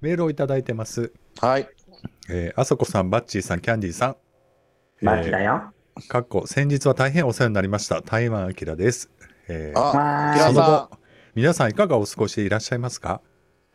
[0.00, 1.12] メールをいただいてます。
[1.40, 1.68] はい。
[2.30, 4.16] えーあそこさん、バッチーさん、キャンディーさん。
[5.00, 5.72] マジだよ。
[6.08, 8.02] かっこ、先日は大変お世話になりました。
[8.02, 9.10] 台湾明です。
[9.48, 10.98] えーあ、わキラそのさん後、
[11.34, 13.20] 皆さんいかがお過ごしでいらっしゃいますか、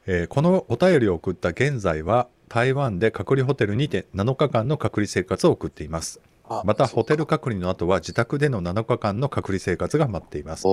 [0.06, 6.21] えーこのお便りを送った現在は、台湾で隔離ホテルにて7日間の隔離生活を送っています。
[6.46, 10.64] あまた、ホテル隔離の後は自宅での7日間の隔離生活が待っています。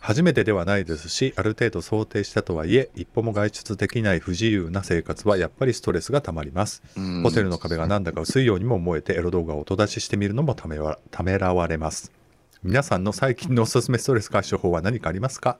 [0.00, 6.82] 初めてではないですし、ある程度想定したとはいえ、一歩も外出できない不自由な生活はやっぱりストレスがたまります。
[6.96, 12.10] うんホテルの壁がなんだか薄いようにも思えてエロ動画を音出ししてみるのもためわためらわれます。
[12.62, 15.58] 皆さんの最近のおすすめストレス解消法は何かありますか？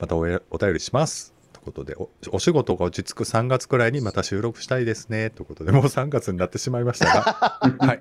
[0.00, 0.40] またお便
[0.74, 1.32] りします。
[1.52, 5.30] ということでお、お仕事が落ち着く3月くらいにまた収録したいですね。
[5.30, 8.00] ということで、もう3月になってしまいましたが、 はい。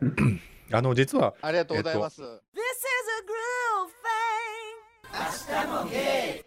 [0.72, 2.22] あの、実は、ありがとうございます。
[2.22, 3.90] This is a groove
[5.56, 6.44] thing.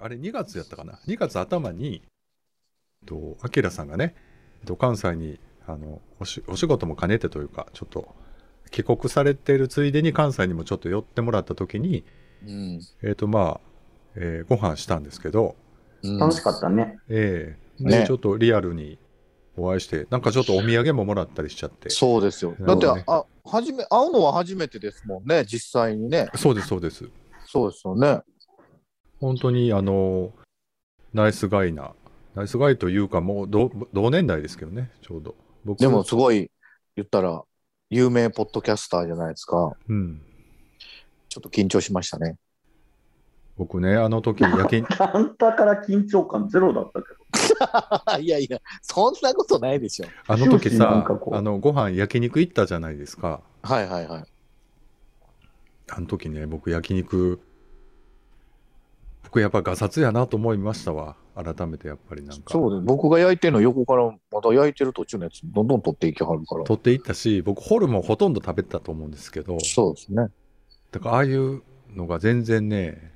[0.00, 2.02] あれ2月やったかな？2月頭に
[3.06, 4.14] とアキラさんがね
[4.66, 8.14] と関西にあのおしお仕事も兼ねてというかちょっと
[8.70, 12.04] 帰国されてるついでに関西にもちょっと寄ってもらった時に
[12.44, 12.80] うん。
[13.02, 13.68] えっ、とまあ、
[14.16, 15.54] えーご飯したんですけど、
[16.02, 16.98] うん楽しかったね。
[17.08, 18.98] えーでねちょっとリアルに
[19.56, 22.54] お会いしてなんかちょっとお土産ももらったりしちゃってそうですよ。
[22.60, 26.30] だって、あ、はじめ、会うのは初めてですもんね、実際にね。
[26.36, 27.08] そうですそうです
[27.46, 28.20] そうですよね。
[29.20, 30.32] 本当にあの
[31.12, 31.92] ナイスガイな
[32.34, 36.50] ナイスガイというかもう同同年代ですけどねちょうど僕でも、すごい、
[36.96, 37.42] 言ったら、
[37.90, 39.76] 有名ポッドキャスターじゃないですか。
[39.88, 40.22] うん
[41.28, 42.36] ちょっと緊張しましたね。
[43.56, 47.21] 僕ね、あの時夜勤、あんたから緊張感ゼロだったけど。
[48.20, 50.06] いやいや、そんなことないでしょ。
[50.26, 53.40] あの時さあの、ご飯焼肉行ったじゃないですか。
[53.62, 54.24] はいはいはい。
[55.90, 57.40] あの時ね、僕焼肉、
[59.24, 61.16] 僕やっぱガサツやなと思いましたわ。
[61.34, 62.52] 改めてやっぱりなんか。
[62.52, 62.82] そうです。
[62.84, 66.64] 僕が焼いてるの横からまた焼いてる途中のやつどんどん取っていきはるから。
[66.64, 70.28] 取っていったし、僕ホルモンほとんど食べてたと思うんですけど、そうですね。
[70.90, 71.62] だからああいう
[71.94, 73.11] のが全然ね、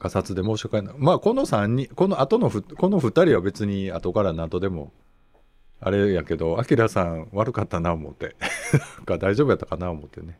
[0.00, 0.94] ガサツで申し訳ない。
[0.98, 4.92] まあこの3人、この後のふ、この2人は別に後から何とでも、
[5.80, 8.36] あれやけど、アキラさん悪かったな思って。
[9.06, 10.38] か大丈夫やったかな思ってね。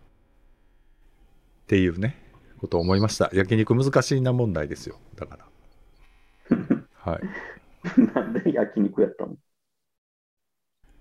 [1.65, 2.17] っていうね、
[2.59, 3.31] ことを思いました。
[3.33, 4.97] 焼肉難しいな問題ですよ。
[5.17, 5.39] だか
[6.51, 6.57] ら。
[7.13, 7.21] はい。
[8.15, 9.37] なんで焼肉やったの？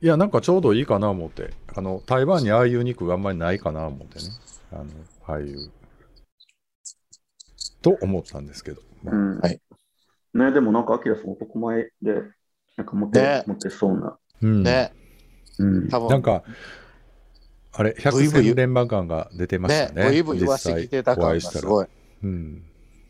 [0.02, 1.54] いや、なんかちょうどいいかな思って。
[1.76, 4.26] あの、台湾にああいう肉があんまりないかな思ってね。
[4.72, 4.86] あの、
[5.28, 5.72] ああいう。
[7.82, 8.82] と思ったんですけど。
[9.04, 9.40] まあうん。
[9.40, 9.60] はい
[10.32, 12.22] ね、でもなんか、アキラさん男前で、
[12.78, 14.16] なんかモテ、ねモテそうな。
[14.44, 14.94] うん、ね。
[15.58, 15.90] うん。
[15.90, 16.44] 多分なんか、
[17.74, 20.10] あれ、百ブイブイ戦錬磨感が出てましたね。
[20.10, 21.88] ブイブイ言わせてきてた感がすごい。
[22.24, 22.64] うん。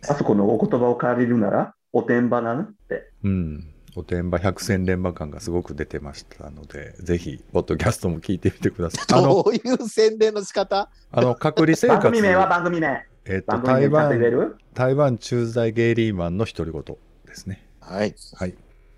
[0.08, 3.12] あそこのお言葉を借りるなら、おてんばなのって。
[3.24, 3.74] うん。
[3.98, 9.06] おてんば百戦錬磨感がすごく出てましたので、ぜひ、ポッドキャストも聞いてみてください。
[9.14, 10.90] あの、どういう宣伝の仕方？
[11.12, 13.06] あの隔離生番活、組名は番組名。
[13.30, 14.58] えっと、番組名台ちゃんと言え湾、る？
[14.74, 16.98] 台湾駐在ゲイリーマンの独り言
[17.28, 17.64] ですね。
[17.80, 18.16] はい。
[18.34, 18.56] はい。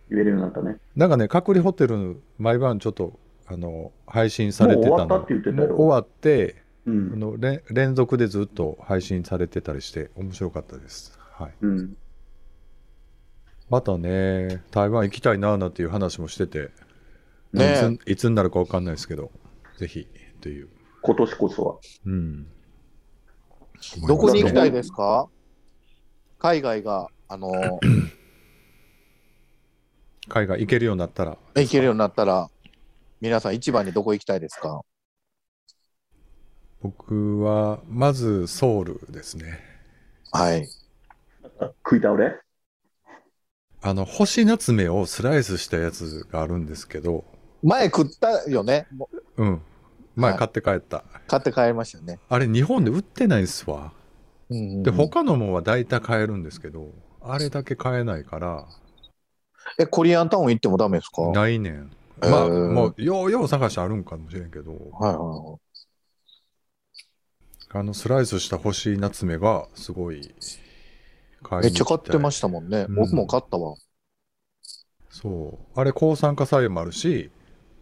[0.09, 0.77] 言えるようになったね。
[0.95, 4.97] なんかね、隔離ホテル、毎晩ちょっと、あの、配信されてたの。
[4.97, 6.55] もう終わったって言ってたよ終わって、
[6.87, 7.19] あうん。
[7.19, 11.19] の連連続でずっと配信されてたりして、面白かったです。
[11.33, 11.53] はい。
[11.61, 11.97] うん。
[13.69, 16.71] またね、台湾行きたいなーなんていう話もしてて、
[17.51, 19.29] ねいついつになるかわかんないですけど、
[19.77, 20.69] ぜひっていう。
[21.01, 21.75] 今年こそは。
[22.05, 22.47] うん。
[24.07, 25.27] どこに行きたいですか？
[26.39, 27.79] 海外が、あの、
[30.29, 32.49] 海外行けるようになったら、行けるようになったら、
[33.19, 34.81] 皆さん一番にどこ行きたいですか？
[36.81, 39.59] 僕は、まずソウルですね。
[40.31, 40.67] はい。
[41.83, 42.39] 食い倒れ？
[43.83, 47.25] あの、星夏目をスライスしたやつがあるんですけど、
[47.63, 48.87] 前食ったよね？
[49.37, 49.61] うん。
[50.15, 51.03] 前はい買って帰った。
[51.27, 52.19] 買って帰りましたよね。
[52.29, 53.93] あれ、日本で売ってないんすわ。
[54.49, 56.89] うんうんうんで、他のもんは大体買えるんですけど、
[57.21, 58.67] あれだけ買えないから、
[59.79, 61.21] え、コリアンタウン行ってもダメですか？
[61.21, 61.91] はいないねん。
[62.19, 65.57] まあ、もう、ようよう探してあるんかもしれんけど、はいは
[67.73, 70.35] あの、スライスした星夏目が、すごい。
[71.61, 72.85] めっちゃ買ってまししたもんね。
[72.89, 73.75] うん僕も買ったわ。
[75.09, 75.79] そう。
[75.79, 77.31] あれ、抗酸化作用もあるし、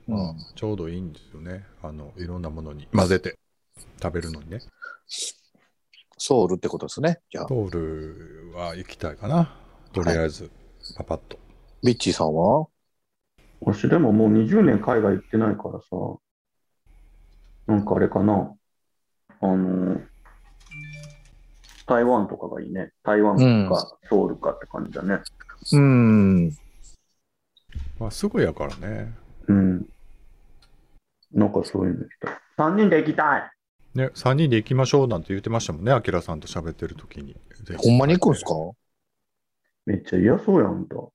[0.09, 0.35] うん。
[0.56, 1.65] ちょうどいいんですよね。
[1.81, 3.38] あの、いろんなものに混ぜて
[4.01, 4.59] 食べるのにね。
[6.17, 7.19] ソウルってことですね。
[7.31, 9.56] じゃあ、ソウルは行きたいかな。
[9.94, 10.51] とりあえず、
[10.97, 11.39] パパッと。
[11.83, 12.67] ビッチーさんは？
[13.61, 15.85] 私でももう20年海外行ってないからさ、
[17.67, 18.55] なんかあれかな、
[19.41, 20.01] あの、
[21.85, 22.91] 台湾とかがいいね。
[23.03, 23.38] 台湾
[23.69, 25.19] かソウルかって感じだね。
[25.73, 26.50] うん。
[28.00, 29.13] まあ、すぐやからね。
[29.47, 29.89] うん。
[31.31, 32.63] なんかそういうの来た。
[32.63, 33.51] 3人で行きたい
[33.95, 37.35] ね、3人で行きましょうなんて言ってましたもんね、アキラさんと喋ってる時に。
[37.77, 38.51] ほんまに行くんすか？
[39.85, 41.07] めっちゃ嫌そうやんか。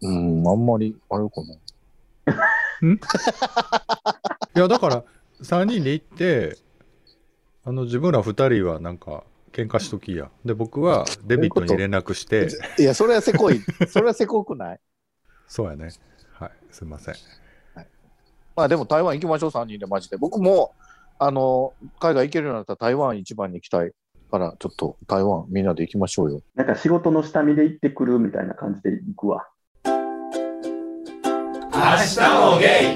[0.00, 2.48] うん、あんまり、あれかな。
[4.56, 5.04] いや、だから、
[5.42, 6.56] 3人で行って、
[7.64, 10.30] あの、自分ら2人はなんか、喧嘩しときや。
[10.44, 12.48] で、僕はデビットに連絡して、
[12.78, 13.60] いや、それはせこい。
[13.86, 14.80] それはせこくない？
[15.46, 15.90] そうやね。
[16.32, 17.14] はい、すいません。
[18.54, 20.16] まあでも台湾行きましょう、3人でマジで。
[20.16, 20.74] 僕も、
[21.18, 23.92] あの、海外行けるようになったら台湾一番に行きたい
[24.30, 26.42] から、ちょっと台湾みんなで行きましょうよ。
[26.54, 29.46] なんか仕事の下見で行ってくるみたいな感じで行くわ。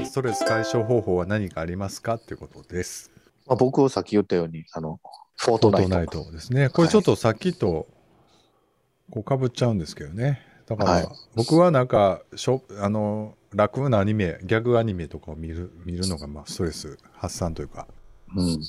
[0.05, 2.15] ストレス解消方法は何かありますか？
[2.15, 3.11] っていうことです。
[3.47, 5.01] まあ、僕さっき言ったように、あの、
[5.37, 6.25] フォートナイトナイト。
[6.25, 6.69] トですね。
[6.69, 7.87] これちょっとさっきと、
[9.11, 10.41] こうかぶっちゃうんですけどね。
[10.67, 11.09] だから、はい。
[11.35, 17.87] 僕はなんかしょあの楽なアニメギャグアニメとかを見る見るのがまあストレス発散というか。
[18.35, 18.61] うん。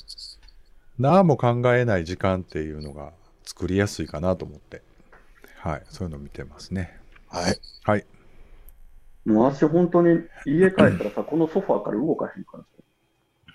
[0.98, 3.12] 何も考えない時間っていうのが
[3.44, 4.82] 作りやすいかなと思って。
[5.58, 5.82] はい。
[5.90, 6.98] そういうのを見てますね。
[7.28, 7.60] はい。
[7.84, 8.06] はい。
[9.24, 12.68] もう私本当に家帰ったらさ、このソファーから動かへんからさ、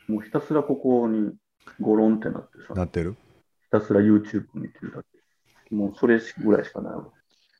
[0.07, 1.33] もうひたすらここに
[1.79, 3.15] ゴロンってなってさ、なってる？
[3.63, 5.75] ひたすら YouTube 見てるだけ。
[5.75, 7.07] もうそれぐらいしかないわ。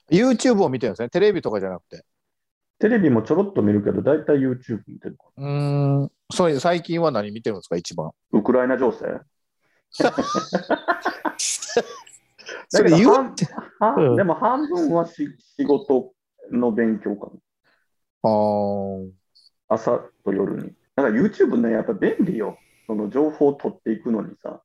[0.10, 1.10] YouTube を見てるんですね。
[1.10, 2.04] テレビとかじゃなくて。
[2.80, 6.12] テレビもちょろっと見るけど、大体 YouTube 見てるかうーん。
[6.32, 8.12] そういう最近は何見てるんですか、一番。
[8.34, 8.40] ら。
[8.40, 9.08] ウクライナ情勢
[12.70, 13.46] それ言うって。
[13.80, 16.12] はうんでも半分はし仕事
[16.52, 17.32] の勉強かな。
[18.24, 19.12] あー
[19.70, 20.74] 朝と夜に。
[20.96, 22.58] だから YouTube ね、やっぱ便利よ。
[22.88, 24.62] その情報を取っていくのにさ。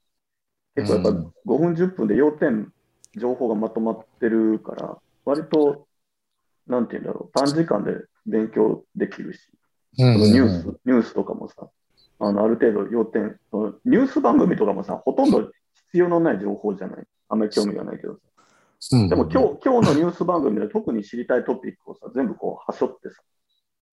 [0.74, 2.72] 結構やっぱうん5分、10分で要点、
[3.16, 5.86] 情報がまとまってるから、割と、
[6.66, 7.92] なんて言うんだろう、短時間で
[8.26, 9.40] 勉強できるし、
[9.92, 11.68] ニューんス、ニュースとかもさ、
[12.18, 17.04] あのある程度要点、そのニュース番組とかもさ、ほとんど必要のない情報じゃない。
[17.28, 18.20] あんまり興味がないけどさ。
[18.92, 23.22] うんでも今日、今日のニュース番組で 特に知りたいトピックをさ、全部こう、はしょってさ、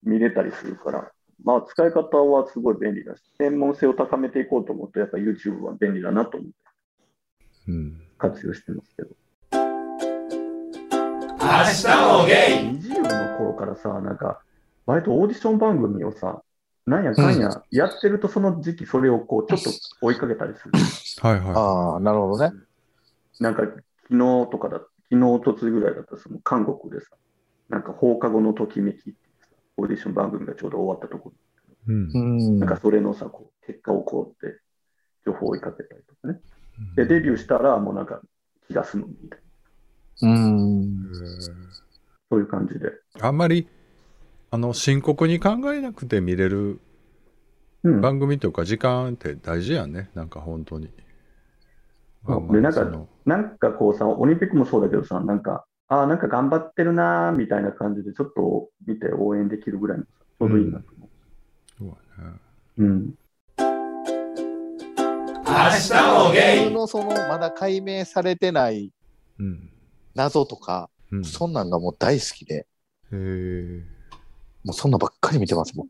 [0.04, 1.12] 見れたりするから、
[1.44, 6.56] まあ、使い方はすごい便利だし、専門性を高めていこうと思うと、やっぱ YouTube は便利だなと思って
[7.68, 9.10] うん活用してますけど。
[11.46, 14.40] 明日もゲイ20の頃からさ、なんか、
[14.84, 16.42] 割とオーディション番組をさ、
[16.86, 19.70] なんやかんややってると、その時期、それをこう、ちょっと
[20.00, 20.72] 追いかけたりする。
[21.20, 22.56] はいはああ、なるほどね。
[23.40, 24.18] なんか、昨日
[24.50, 24.78] とかだ、
[25.10, 27.10] 昨日、おとついぐらいだったら、その韓国でさ、
[27.68, 31.32] なんか放課後のときめきっていうさオーディション番組がちょうど終わったとこ
[31.86, 32.58] ろ、い、うんうん。
[32.60, 34.60] なんかそれのさ、こう結果をこうって、
[35.24, 36.40] 情報を追いかけたりとかね。
[36.94, 38.20] で、デビューしたら、もうなんか
[38.68, 39.45] 気が済むみたいな、
[40.22, 41.10] うん。
[42.30, 42.90] そういう感じで。
[43.20, 43.68] あんまり
[44.50, 46.80] あの深刻に考えなくて見れる
[47.82, 48.00] うん。
[48.00, 50.90] 番組というか時間って大事やんねなんか本当に。
[52.50, 60.10] で、なんかなんかこうさ、オリンピックもそうだけどさ、なんか、ああ、なんか頑張ってるなーみたいな感じで、ちょっと見て応援できるぐらいのさ、
[60.40, 61.08] ちょうどいいなと思
[61.78, 62.34] そうやね
[62.78, 62.82] う。
[62.82, 63.14] うん。
[65.46, 68.90] 明日もゲイのその、まだ解明されてない
[69.38, 69.70] うん
[70.16, 72.66] 謎とか、うん、そんなんがもう大好きで、へ
[73.12, 73.82] え
[74.64, 75.88] もうそんなばっかり見てます、僕。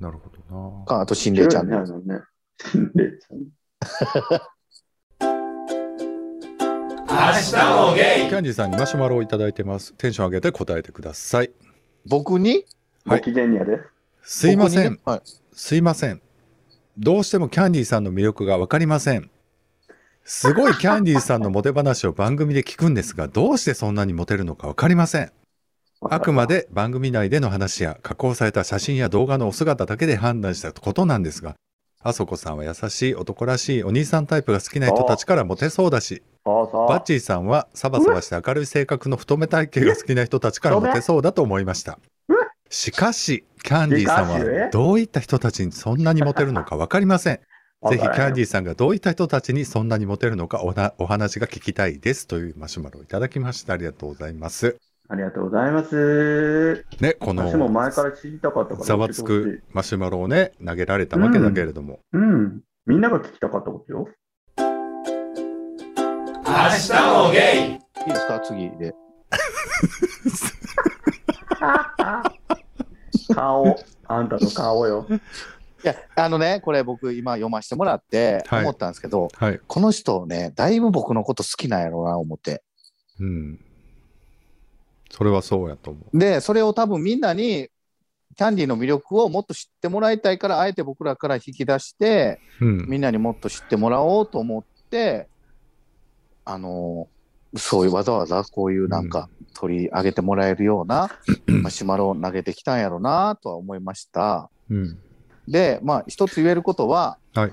[0.00, 0.84] なるほどな。
[0.86, 1.86] かあと、心霊チャンネル。
[1.86, 3.52] 心霊チャンネル。
[7.08, 7.54] 明日
[7.88, 9.94] もゲイキャンディーさんにマシュマロをいただいてます。
[9.94, 11.50] テンション上げて答えてください。
[12.06, 12.64] 僕に？
[13.04, 13.80] はいご機嫌にやで。
[14.22, 15.00] すいません。
[15.04, 15.22] はい。
[15.52, 16.20] すいません。
[16.98, 19.30] どうしてもキャンディーさんの魅力がわかりません。
[20.28, 25.30] すごいキャンディーさんのモテ話を番組で聞くんですが、どうしてそんなにモテるのかわかりません。
[26.02, 31.54] あくまで番組内での話や加工された写真や動画のお姿だけで判断したことなんですが、
[32.02, 36.24] あそこさんは優しい男らしいお兄さんタイプが好きな人たちからモテそうだし。
[36.44, 42.00] バッチーさんはサバサバして明るい性格の太め体型が好きな人たちからモテそうだと思いました。
[42.68, 47.38] しかし、キャンディーさんはどういった人たちにそんなにモテるのかわかりません。
[47.90, 53.74] ぜひキャンディーさんがどういった人たちにそんなにモテるのかおなお話が聞きたいですというマシュマロをいただきました。
[53.74, 54.76] ありがとうございます。
[55.08, 56.84] ありがとうございます。
[57.00, 58.86] ね、この私も前から知りたかったから。
[58.86, 62.16] ざわつくマシュマロをね、投げられたわけだけれども、い。
[62.16, 62.60] うん。
[62.86, 64.08] みんなが聞きたかったことよ。
[64.58, 64.64] 明
[66.44, 66.92] 日
[67.26, 67.38] もゲ
[67.70, 67.72] イ
[68.06, 68.40] いいですか？
[68.40, 68.94] 次で。
[73.34, 73.76] 顔。
[74.08, 75.06] あんたの顔よ。
[75.86, 79.60] いや、あのね、これ僕今読ませてもらってはい思ったんですけど、はい。
[79.68, 82.64] この人ね、だいぶ僕のこと好きなんやろうな、思って。
[83.20, 83.60] うん。
[85.10, 86.18] それはそうやと思う。
[86.18, 87.68] で、それを多分みんなに、
[88.36, 92.86] キャンディーの魅力をもっと知ってもらいたいから、あえて僕らから引き出して、うん。
[92.88, 95.28] みんなにもっと知ってもらおうと思って、
[96.44, 97.06] あの、
[97.54, 101.10] そういうわざわざこういうなんか取り上げてもらえるような
[101.46, 104.50] マシュマロを投げてきたんやろなとは思いました。
[104.68, 104.98] うん。
[105.48, 107.52] で、まあ一つ言えることは、はい。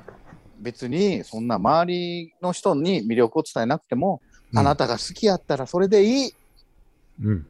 [0.60, 4.22] 別にそんな周りの人に魅力を伝えなくても、
[4.56, 6.32] あなたが好きやったらそれでいい。
[7.22, 7.48] うん。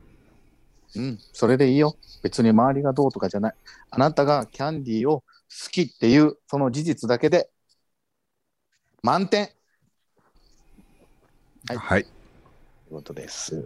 [0.95, 1.95] うん、それでいいよ。
[2.21, 3.53] 別に周りがどうとかじゃない。
[3.89, 5.25] あなたがキャンディーを好
[5.71, 7.49] きっていう、その事実だけで、
[9.01, 9.49] 満点
[11.67, 12.03] はいはい。
[12.03, 12.11] とい
[12.91, 13.63] うことです。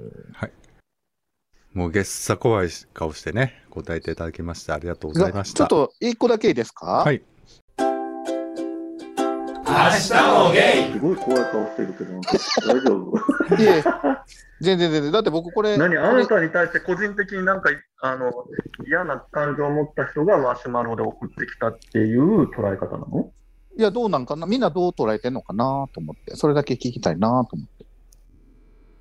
[1.73, 5.57] もうげっさ怖い顔してね、答えていただきましてありがとうございました。
[5.57, 6.85] ちょっと一個だけいいですか？
[7.05, 7.21] はい。
[7.79, 7.83] 明
[9.73, 10.13] 日
[10.45, 12.19] もゲイすごい怖い顔してるけど、
[12.65, 13.17] 大丈夫？
[13.61, 13.83] いえ、
[14.61, 15.11] 全然全然。
[15.11, 15.97] だって僕これ、何？
[15.97, 17.69] あなたに対して個人的になんか
[18.01, 18.31] あの
[18.87, 23.31] 嫌な感情を持った人がマシュマロで送ってきたっていう捉え方なの？
[23.77, 24.47] いや、どうなんかな？
[24.47, 27.76] みんなどう捉えてんのかなと思って、それだけ聞きたいなと思って。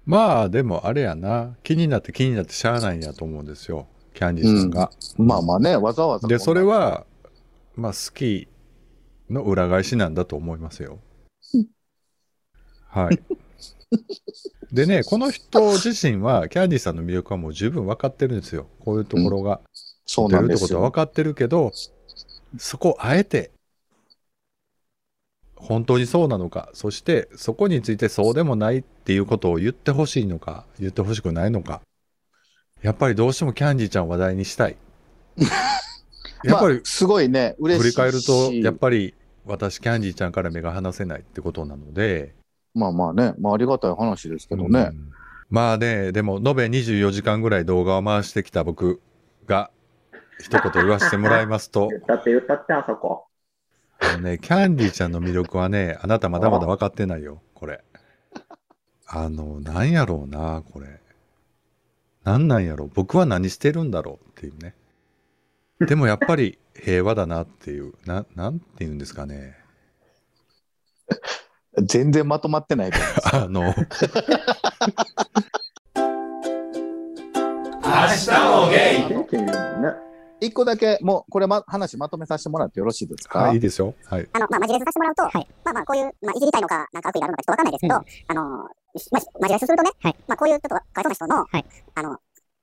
[0.06, 4.90] まあでもあれやな、気になって気になってしゃあないんやと思うんですよ、キャンディーさんが。
[5.18, 6.28] まあまあね、わざわざ。
[6.28, 7.04] で、それ、は、
[7.74, 8.46] まあ好き
[9.28, 11.00] の裏返しなんだと思いますよ。
[12.88, 13.20] はい。
[14.72, 18.68] でね、 この人自身は、キャンディーさんの魅力はもう十分分かってるんですよ。
[18.78, 19.60] こういうところが
[20.06, 20.94] そう出なんですよるってことは分。
[20.94, 21.72] かってるけど、
[22.58, 23.50] そこをあえて、
[25.56, 31.80] 本当にそうなのか、そしてそこについてそうでもないっていうことを言ってほしいのか、言ってほしくないのか。
[32.82, 34.76] やっぱりどうしてもキャンディーちゃんを話題にしたい。
[36.44, 37.96] やっぱりまあ、すごいね、嬉しい振し。
[37.96, 39.14] り返ると、やっぱり
[39.46, 42.34] 私、キャンディーちゃんから目が離せないってことなので、
[42.74, 44.90] まあまあね、まあありがたい話ですけどね。
[44.92, 45.12] うん
[45.48, 49.00] まあね、でも、延べ24時間ぐらい動画を回してきた僕
[49.46, 49.70] が、
[50.40, 53.26] 一言言わせてもらいますと、 言ったって言ったってあそこ。
[53.98, 57.82] あのね、キャンディーちゃんの魅力はね、あなたまだまだ分かってないよ、これ。
[59.06, 61.00] あの、なんやろうな、これ。
[62.24, 64.74] なんなんやろう、僕は何してるんだろうっていうね。
[65.80, 69.56] でもやっぱり 平和だなっていう、な、なんて言うんですかね。
[71.82, 73.36] 全然まとまってないと思います。
[73.36, 73.72] あの、明
[78.12, 79.90] 日もゲイ経験いるもんね。
[80.40, 83.94] 一個だけ、もう、これ、ま、話まとめさせてもらってよろしいですか、はい、いいですよ。
[84.04, 84.28] はい。
[84.32, 85.22] あの、まあ、マジレスさせてもらうと、
[85.64, 88.42] まあまあ、こういう、まあ、いじりたいのか、なんか悪意があるのかちょっとわかんないですけど、あの、
[89.12, 89.90] まあ、マジレスするとね、
[90.28, 91.46] まあ、こういうちょっとかわいそうな人の、
[91.94, 92.18] あの、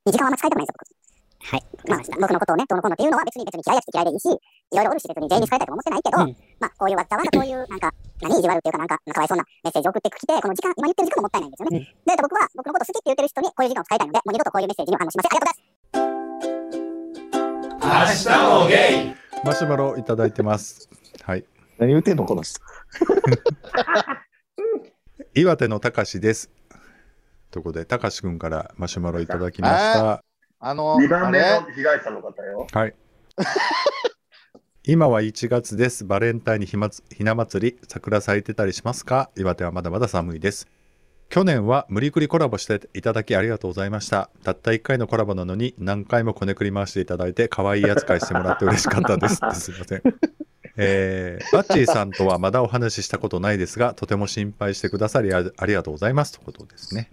[0.05, 1.03] 2時間はあんま使いたくないんですよ、僕。
[1.43, 1.63] はい。
[1.89, 6.17] まあ、僕のことをね、どうのこうのっていうのは別に別に嫌いやし嫌いでいいし、いろいろおるし別に全員に使いたいとは思ってないけど、
[6.61, 11.79] まあ、こういうわざわざこういう、なんか、何意地悪っていうか、なんか、かわいそうなメッセージを送ってきて、この時間、今言ってる時間ももったいないんですよね。
[12.05, 15.35] で、僕は、僕のこと好きって言ってる人にこういう時間を使いたいので、もう二度とこういうメッセージには反応しません。
[15.35, 15.72] ありがとうございます。
[17.83, 18.29] 明日
[18.61, 20.89] もゲイマシュマロいただいてます。
[21.21, 21.43] はい。
[21.77, 22.61] 何言ってんの、この人。
[25.35, 26.49] 岩手のたかしです。
[27.51, 30.23] ということで、たかしくんからマシュマロいただきました。
[30.59, 32.67] あの、2番目の被害者の方よ。
[32.71, 32.95] はい。
[34.85, 36.05] 今は1月です。
[36.05, 39.29] バレンタインにひまつひな祭り、桜咲いてたりしますか？
[39.35, 40.67] 岩手はまだまだ寒いです。
[41.33, 44.29] 去年は無理くりコラボしていただきありがとうございました。
[44.43, 49.37] たった1回のコラボなのに何回もこねくり回していただいて可愛い扱いしてもらって嬉しかったです。
[49.55, 50.03] すいません。
[50.77, 57.09] えー、バッチーさんとはまだお話ししたことないですが、とても心配してくださりありがとうございますということですね。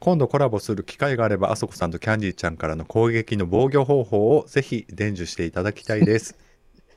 [0.00, 6.38] 今度コラボする機会があれば、あそこさんとキャンディーちゃんからの攻撃の防御方法をぜひ伝授していただきたいです。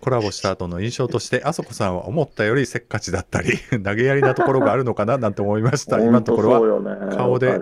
[0.02, 6.00] コラボした後の印象として、あそこさんは思ったよりせっかちだったり、 投げやりなところがあるのかななんて思いました。
[6.04, 7.16] 今のところは。
[7.16, 7.60] 顔で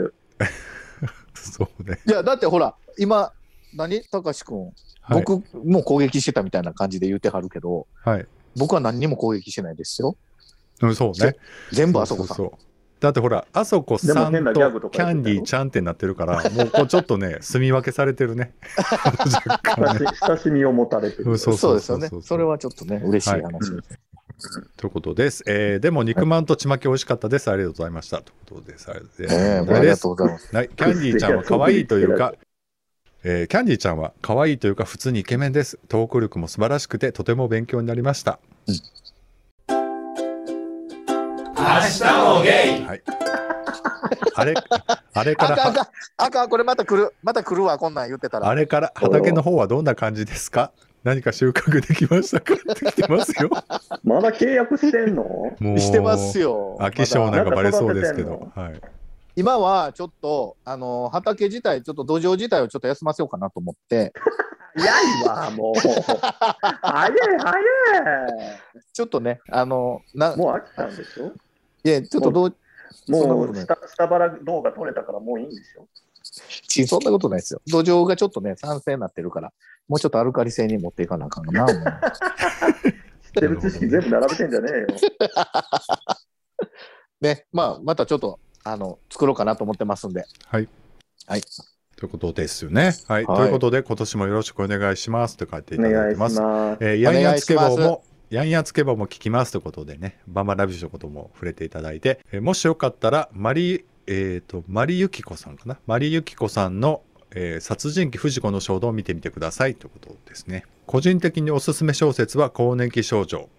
[1.33, 1.99] そうね。
[2.05, 3.31] いや、だってほら、今、
[3.75, 4.01] 何？
[4.03, 4.73] たかしくん、はい、
[5.23, 8.27] 僕も攻撃してたみたいな感じで言ってはるけど、はい。
[8.55, 10.15] 僕は何にも攻撃してないですよ。
[10.81, 11.35] うんそうね。
[11.71, 12.37] 全部あそこさん。
[12.37, 12.74] そうそうそう
[13.05, 14.53] だってほら、あそこさんと
[14.89, 18.45] キャンディーちゃんってなってるから、もうこうちょっとね、 住み分けされてるね。
[18.45, 18.53] ね
[20.27, 21.29] 親しみを持たれてる。
[21.29, 23.83] うんそうそうですよねそれはちょっとね、嬉しい話で
[24.39, 24.61] す。
[24.75, 25.43] ということです。
[25.45, 27.51] えーでも肉まんとちまき美味しかったです。
[27.51, 28.23] ありがとうございました。
[28.23, 28.89] ということです。
[28.89, 30.01] ありがとうございええます
[30.51, 32.33] キャンディーちゃんは可愛いというか、
[33.23, 35.77] えーキャンディーちゃんは可愛いというか普通にイケメンです。
[35.89, 38.39] トーク力も素晴らしくてとても勉強になりました。
[41.65, 43.01] 明日もゲイはい。
[44.35, 44.53] あれ、
[45.13, 45.75] あれから、かん、
[46.17, 48.47] あかん、これまた来る、また来るわ、こんなん言ってたら。
[48.47, 50.71] あれから畑の方はどんな感じですか？
[51.03, 52.53] 何か収穫できましたか？
[52.53, 53.49] って来てますよ。
[54.03, 55.23] まだ契約してんの？
[55.59, 56.77] もう、してますよ。
[56.79, 58.51] 飽き性なんかバレそうですけまど。
[58.55, 58.81] はい。
[59.35, 64.13] 今はちょっと、あの、畑自体、ちょっと土壌自体をちょっと休ませようかなと思って、
[64.77, 64.87] 早
[65.23, 65.79] いわ、もう。
[65.81, 67.61] 早い、早い。
[68.93, 71.31] ちょっとね、あの、な、もう飽きたんでしょ？
[71.85, 72.55] いや、ちょっとどう、
[73.07, 75.87] もう下下腹動画撮れたからもういいんでしょ
[76.67, 77.61] ちそんなことないですよ。
[77.67, 79.53] 土壌がちょっとね、酸性になってるから、
[79.87, 81.67] もうちょっとアルカリ性に持っていかなあかんな。
[81.67, 81.73] 知っ
[83.33, 84.87] てる知識全部並べてんじゃねえよ。
[87.21, 90.25] ね、まあ、またちょっと、あの、作ろうかなと思ってますんで。
[90.47, 90.67] はい。
[91.27, 91.41] はい。
[91.95, 92.95] ということですよね。
[93.07, 93.25] はい。
[93.25, 96.41] はいということで、今年もよろしくお願いしますと書いていただお願いしいてます。
[96.41, 96.83] ます。
[96.83, 105.77] えーヤンヤンつけ棒も、ヤンヤンつけ棒も聞きますということでね、バンバンラビッシュのことも触れていただいて、えーもしよかったら、マリ、えっ、と、マリユキコさんかな？
[105.85, 107.01] マリユキコさんの、
[107.31, 110.65] えー殺人鬼藤子の衝動を見てみてくださいということですね。
[110.87, 113.49] 個人的におすすめ小説は、更年期症状。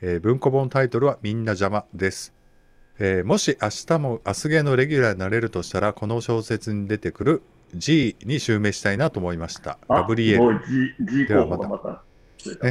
[0.00, 2.34] えー文庫本タイトルは、みんな邪魔です。
[2.98, 7.42] えーもし明日も明日芸のレギュラーになれるとしたら、この小説に出てくる
[7.76, 9.78] G に襲名したいなと思いました。
[9.88, 10.60] ガブリエル。
[11.28, 12.02] ではまた。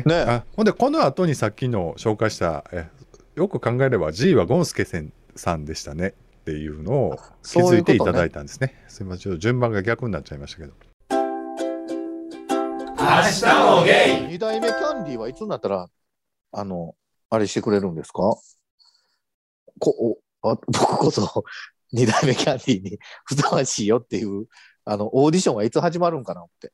[0.06, 2.90] ねほんでこの後にさっきの紹介したえ
[3.36, 8.84] よく考えれば G はゴンスケせんさんでしたねっていうのを気づいていただいたんですね。
[8.88, 10.74] すみませんちょっと順番が逆になっちゃいましたけど
[11.10, 11.16] 明
[12.98, 15.88] 日もゲイ二代目キャンディーはいつになったら、
[16.52, 16.96] あの、
[17.30, 18.36] あれしてくれるんですか？
[19.80, 21.44] こおあ 僕こそ
[21.94, 24.48] 二代目キャンディーに ふさわしいよっていう、
[24.86, 26.72] あの、オーディションはいつ始まるんかなって。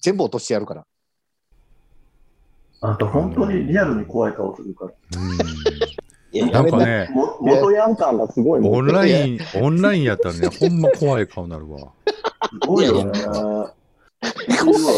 [0.00, 0.86] 全部落としてやるから。
[2.84, 5.20] あんた本当にリアルに怖い顔するから。
[5.20, 5.38] うん
[6.32, 11.92] なんかねも元ヤン感がすごいオンラインオンラインやったらね ほんま怖い顔になるわ。
[12.50, 13.12] すごいよね。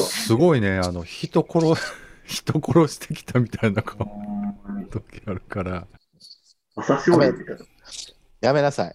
[0.05, 1.75] すごいねあの人殺
[2.25, 5.88] 人殺してきたみたいな顔の時あるから。
[8.41, 8.95] やめなさい。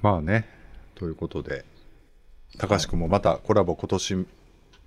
[0.00, 0.48] まあね
[0.96, 1.64] ということで
[2.58, 4.26] 高橋君もまたコラボ今年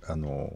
[0.08, 0.50] あの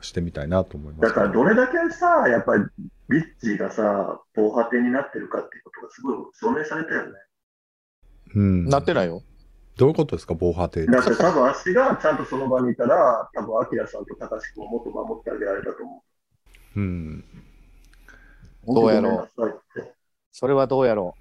[0.00, 1.08] してみたいなと思います。
[1.08, 2.64] だからどれだけさ、やっぱり
[3.08, 7.12] ビッチーがさ、防波堤になってるかっていうことがすごい証明されたよね。
[8.34, 9.22] うん、なってないよ。
[9.76, 10.92] どういうことですか防波堤って？
[10.92, 16.04] だって多分足がちゃんとその場にいたら、多分アキラさんと高橋君をもっと守ってあげられたと思
[16.76, 17.24] うん
[18.66, 18.74] う。
[18.74, 19.60] どうやろう
[20.30, 21.14] それはどうやろ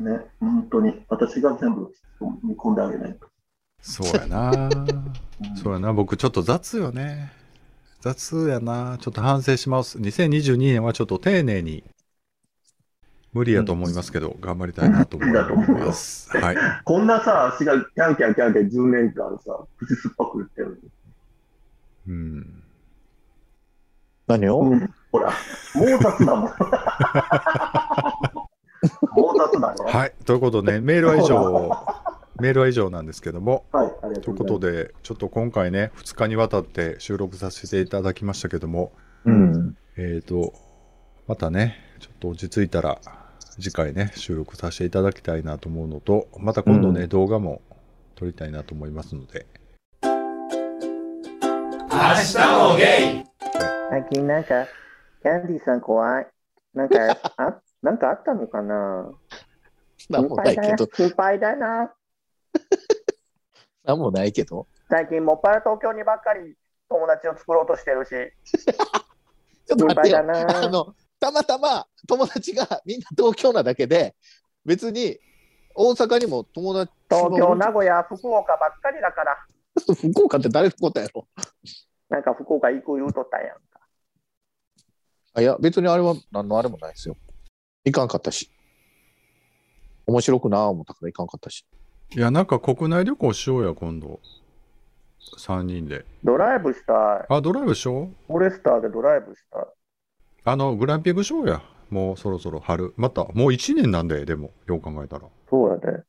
[0.00, 1.04] ね、本当に。
[1.08, 1.92] 私が全部
[2.42, 3.28] 見込んであげないと。
[3.86, 4.68] そうやな。
[5.62, 5.92] そうやな。
[5.92, 7.30] 僕ちょっと雑よね。
[8.00, 8.98] 雑やな。
[9.00, 9.96] ちょっと反省します。
[9.98, 11.84] 2022年はちょっと丁寧に
[13.32, 16.28] 無理やと思いますけど、頑張りたいなと思います。
[16.36, 16.56] はい。
[16.84, 20.80] こんなさ、足がキャンキャンキャンキャン10年間さ、口酸っぱく言ってるのに。
[22.08, 22.40] うん。
[22.40, 22.46] う。
[24.26, 25.32] 何を、うん、ほら、
[25.76, 26.50] もう雑だもん。
[29.14, 29.84] もう雑だよ。
[29.86, 30.12] はい。
[30.24, 31.85] ということでメールは以上
[32.40, 34.84] メールは以上なんですけどもはい、ありがといううとございます。
[34.84, 38.92] ことでちょっと今回ね2日にわたって収録させていただきましたけども
[39.26, 39.76] うん。
[39.96, 40.52] えー、と、
[41.26, 43.00] またね、ちょっと落ち着いたら、
[43.58, 47.60] 次回ね、収録させていただきたいなと思うのと、また今度ね、うん動画も
[48.14, 49.46] 撮りたいなと思いますので、
[50.02, 50.08] 明
[51.90, 53.24] 日もゲイ
[53.90, 54.66] 最近なんか、
[55.22, 56.26] キャンディーさん怖い。
[56.74, 56.96] なんか、
[57.36, 59.10] あ、 なんかあったのかな？
[60.08, 61.92] なんもな心配だな。
[63.86, 64.66] なんもないけど。
[64.90, 66.54] 最近もっぱら東京にばっかり
[66.88, 68.10] 友達を作ろうとしてるし、
[69.66, 70.18] ちょっと心待ってよ。
[70.18, 74.16] あの、たまたま友達がみんな東京なだけで、
[74.64, 75.18] 別に
[75.74, 79.46] 大阪にも友達東京、名古屋、福岡ばっかりだから、
[79.94, 81.28] 福岡って誰のことやろ？
[82.08, 83.80] なんか福岡行く言うとったやんか。
[85.34, 87.16] あいや、別にあれは何のあれもないですよ。
[87.84, 88.50] いかんかったし。
[90.06, 91.66] 面白くなあ思ったからいかんかったし。
[92.14, 94.20] いや、なんか国内旅行しようや、今度。
[95.38, 96.04] 3人で。
[96.22, 97.26] ドライブしたい。
[97.28, 98.32] あ、ドライブしよう？
[98.32, 99.64] フォレスターでドライブしたい。
[100.44, 101.62] あの、グランピングしようや。
[101.90, 102.94] もうそろそろ春。
[102.96, 105.26] また、もう1年なんで、でも、よう考えたら。
[105.50, 106.04] そうやで。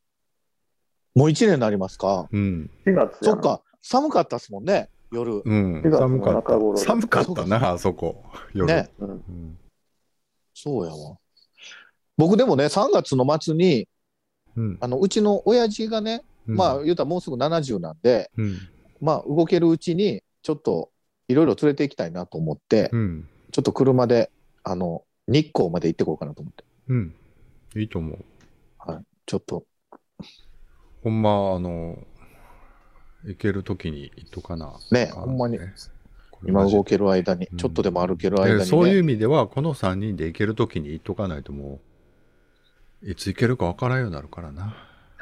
[1.16, 2.28] もう一年になりますか？
[2.32, 2.70] うん。
[2.86, 3.42] 4月やんそっ。
[3.42, 5.42] か、寒かったっすもんね、夜。
[5.44, 5.90] うん4。
[5.90, 6.52] 月の寒かった。
[6.54, 8.24] 中頃寒かったな、あそこ。
[8.54, 8.68] 夜。
[8.68, 8.90] ね。
[9.00, 9.10] うん。
[9.10, 9.58] うん。
[10.54, 11.18] そうやわ。
[12.18, 13.88] 僕でもね、3月の末に、
[14.58, 14.78] うん。
[14.82, 18.58] あの、うちの親父がね、うんまあ、言うたらもうすぐ70なんで、うん。
[19.00, 20.90] まあ、動けるうちに、ちょっと、
[21.28, 23.30] いろいろ連れて行きたいなと思って、うん。
[23.52, 24.32] ちょっと車で、
[24.64, 26.64] あの、日光まで行ってこようかなと思って。
[26.90, 27.16] うん。
[27.76, 28.26] いいと思う。
[29.26, 29.66] ちょっと、
[31.04, 32.00] ほんま、あの、
[33.26, 34.74] 行けるときに行っとかな。
[34.92, 35.60] ねほんまに
[36.46, 41.82] 今動ける間に、うんちょっとでも歩ける間に、ねでそういう意味では、この3人で行けるときに行っとかないとも
[43.04, 44.76] いつ行けるか分からんようになるからな、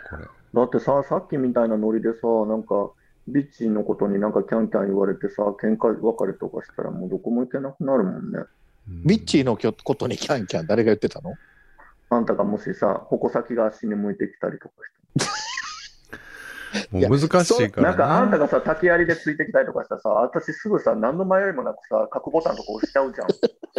[0.10, 0.26] これ。
[0.54, 2.92] だってさ、さっきみたいなノリでさ、なんか、
[3.28, 8.40] ビッチーのことになんかキャンキャン言われてさ、喧嘩別れとかしたらもうどこも行けなくなるもんね。
[8.88, 11.34] ビッチーのことにキャンキャン誰が言ってたの？
[12.12, 14.76] あんたがもしさ、矛先が足に向いてきたりとか
[16.92, 17.72] もう難しい。
[17.72, 23.28] からなんかあんたがさ、竹槍でついてきたりとかしたらさ、私すぐさ、何の迷いもなくさ、角ボタンとか押しちゃうじゃん。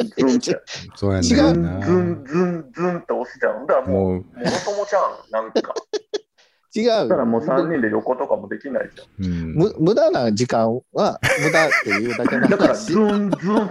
[0.04, 0.62] ズンって。
[0.94, 1.86] そうやねズンんな。
[1.86, 3.66] ズンズンズンって押しちゃう。
[3.66, 5.74] だからもう、もろともじゃん、なんか。
[6.74, 9.24] 違うだからもう3人で横とかもできないじゃん。
[9.24, 13.68] うんむ無駄な時間は無駄っていうだけのだから、話ズンズンズンズンっ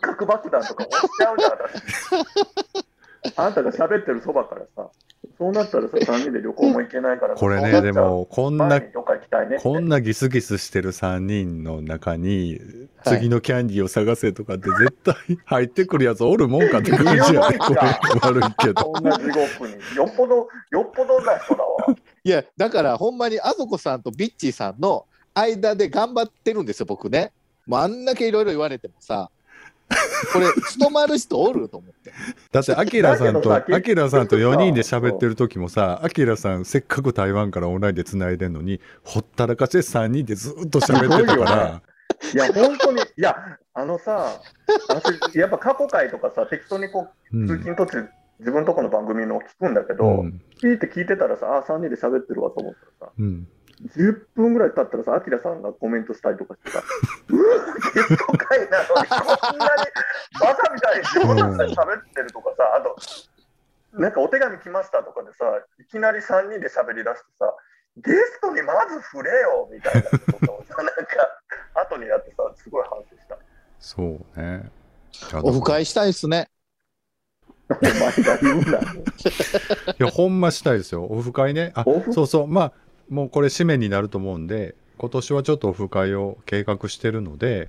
[0.00, 2.89] 核爆弾とか押しちゃうじゃん、私。
[3.36, 4.90] あんたが喋ってるそばからさ、
[5.38, 9.62] そうなったらさ、3人で旅行も行けないから、これね、でも、こんな前にどっか行きたいねって。
[9.62, 15.14] こんなギスギスしてる3人の中に、はい次のキャンディーを探せとかって絶対
[15.46, 17.56] 入ってくるやつおるもんかって感じやね。
[17.56, 17.80] これ
[18.20, 18.84] 悪いけど。
[18.84, 19.96] こんな地獄に。
[19.96, 21.96] よっぽど、よっぽどな人だわ。
[22.22, 27.32] いやだからほんまにあそこさんとビッチーさんの間で頑張ってるんですよ僕ね
[27.66, 29.30] もうあんだけいろいろ言われてもさ
[30.32, 32.12] これ務まる人おると思って
[32.52, 41.82] だって、アキラさんと、アキラさんと4人で喋ってる時もさ、アキラさんせっかく台湾からオンラインで繋いでんのに、ほったらかしで3人でずっと喋ってたから、
[42.34, 43.34] いや、本当に、いや、
[43.74, 44.40] あのさ、
[44.88, 47.58] 私、やっぱ過去回とかさ、適当にこうう、通ん。
[47.58, 48.08] 勤途中、
[48.40, 50.40] 自分とこの番組の聞くんだけど、うん。
[50.62, 53.48] 聞いて聞いてたらさ、あ、3人で喋ってるわと思ったらさ、うん。
[53.86, 56.82] 10分ぐらい経ったらさ、アキラさんがコメントしたりとかしてさ、
[57.28, 59.84] うわ、ゲスト会なのに、こんなに
[60.40, 62.96] バカみたいに自分たちで喋ってるとかさ、あと、
[63.92, 65.44] なんかお手紙来ましたとかでさ、
[65.78, 67.54] いきなり3人で喋り出してさ、
[67.96, 71.40] ゲストにまず触れよみたいなことをさ、 なんか、
[71.74, 73.38] 後にやってさ、すごい反省した。
[73.78, 74.02] そ
[74.36, 74.70] うね。
[75.42, 76.48] オフ会したいっすね
[77.68, 78.78] お前が言うな。
[78.80, 78.82] い
[79.98, 81.04] や、ほんましたいですよ。
[81.04, 81.72] オフ会ね。
[81.74, 82.46] あそうそう。
[82.46, 82.72] まあ、
[83.10, 87.68] もうこれ締めになると思うんで、今年はちょっとオフ会を計画してるので、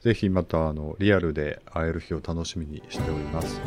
[0.00, 3.60] ぜひまたあのリアルで会える日を楽しみにしております。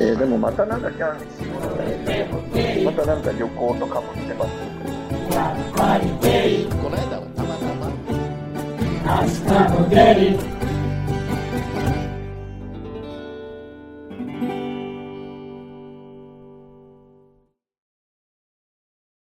[0.00, 2.30] えーでもまたなんかキャン仕事だね
[2.84, 4.52] またなんか旅行とかもしてます。
[4.52, 4.58] こ
[6.88, 7.90] の間はたまたま
[9.22, 9.40] 明日
[9.74, 9.96] もゲ
[10.56, 10.59] イ